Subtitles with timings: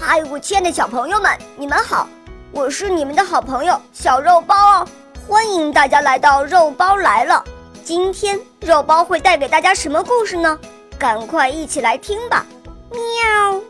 [0.00, 2.08] 嗨，我亲爱的小朋友们，你们好！
[2.52, 4.88] 我是你们的好朋友小肉包哦，
[5.26, 7.42] 欢迎大家来到肉包来了。
[7.82, 10.56] 今天肉包会带给大家什么故事呢？
[10.98, 12.46] 赶快一起来听吧！
[12.90, 13.60] 喵。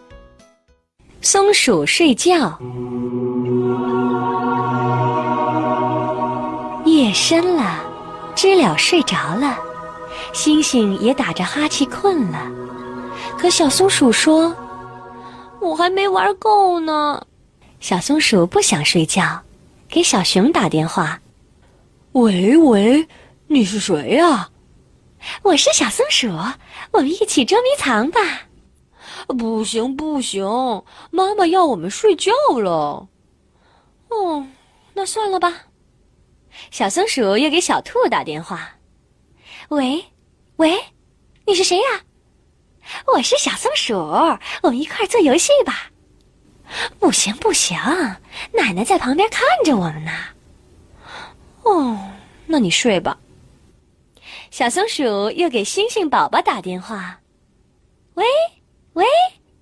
[1.22, 2.58] 松鼠睡觉。
[6.84, 7.80] 夜深了，
[8.34, 9.56] 知了睡着了，
[10.34, 12.38] 星星也打着哈欠困了。
[13.38, 14.54] 可小松鼠说
[15.60, 17.26] ：“我还没玩够呢。”
[17.80, 19.42] 小松鼠不想睡觉，
[19.88, 21.20] 给小熊打电话
[22.12, 23.06] ：“喂喂，
[23.46, 24.50] 你是谁呀
[25.42, 26.28] ？”“我是小松鼠，
[26.92, 28.20] 我们一起捉迷藏吧。
[29.38, 30.44] ”“不行不行，
[31.10, 33.08] 妈妈要我们睡觉了。
[34.08, 34.46] ”“哦，
[34.94, 35.66] 那算了吧。”
[36.72, 38.76] 小松鼠又给小兔打电话
[39.70, 40.04] ：“喂，
[40.56, 40.76] 喂，
[41.46, 42.02] 你是谁呀？
[43.14, 43.94] 我是小松鼠，
[44.62, 45.90] 我们一块儿做游戏吧。
[47.00, 47.78] ”“不行不行，
[48.52, 50.12] 奶奶在旁边看着我们呢。
[51.64, 51.98] ”“哦，
[52.46, 53.18] 那你睡吧。”
[54.50, 57.20] 小松鼠又给星星宝宝打电话
[58.14, 58.24] ：“喂，
[58.92, 59.06] 喂，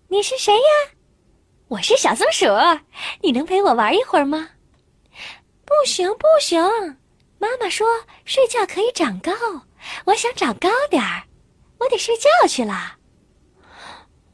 [0.09, 0.93] 你是谁呀？
[1.69, 2.47] 我是小松鼠，
[3.21, 4.49] 你能陪我玩一会儿吗？”
[5.65, 6.63] 不行不行，
[7.39, 7.87] 妈妈说
[8.25, 9.33] 睡觉可以长高，
[10.05, 11.25] 我想长高点儿，
[11.79, 12.97] 我得睡觉去了。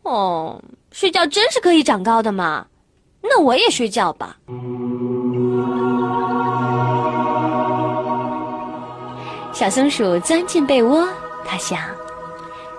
[0.03, 2.67] 哦，睡觉真是可以长高的嘛？
[3.23, 4.37] 那我也睡觉吧。
[9.53, 11.07] 小松鼠钻进被窝，
[11.45, 11.81] 它想，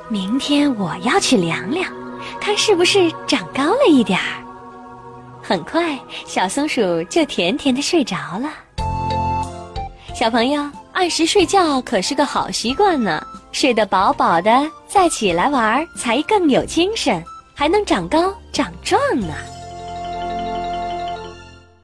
[0.09, 1.89] 明天我要去量量，
[2.41, 4.43] 看是不是长高了一点儿。
[5.41, 8.49] 很快，小松鼠就甜甜的睡着了。
[10.13, 13.25] 小朋友，按时睡觉可是个好习惯呢。
[13.53, 14.51] 睡得饱饱的，
[14.87, 17.23] 再起来玩儿才更有精神，
[17.53, 19.52] 还能长高长壮呢。